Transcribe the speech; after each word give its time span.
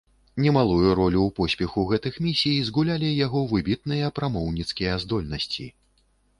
Немалую 0.43 0.87
ролю 0.99 1.19
ў 1.25 1.31
поспеху 1.39 1.83
гэтых 1.91 2.17
місій 2.29 2.55
згулялі 2.71 3.13
яго 3.25 3.45
выбітныя 3.53 4.11
прамоўніцкія 4.19 5.01
здольнасці. 5.07 5.71